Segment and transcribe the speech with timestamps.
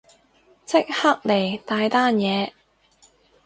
[0.65, 2.53] 即刻嚟，大單嘢